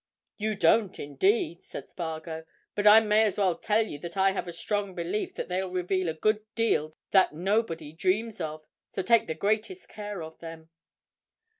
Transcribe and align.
"You 0.37 0.55
don't, 0.55 0.97
indeed!" 0.97 1.61
said 1.63 1.87
Spargo. 1.87 2.45
"But 2.73 2.87
I 2.87 3.01
may 3.01 3.21
as 3.21 3.37
well 3.37 3.55
tell 3.59 3.85
you 3.85 3.99
that 3.99 4.17
I 4.17 4.31
have 4.31 4.47
a 4.47 4.51
strong 4.51 4.95
belief 4.95 5.35
that 5.35 5.47
they'll 5.47 5.69
reveal 5.69 6.09
a 6.09 6.15
good 6.15 6.41
deal 6.55 6.95
that 7.11 7.33
nobody 7.35 7.93
dreams 7.93 8.41
of, 8.41 8.65
so 8.89 9.03
take 9.03 9.27
the 9.27 9.35
greatest 9.35 9.87
care 9.89 10.23
of 10.23 10.39
them." 10.39 10.71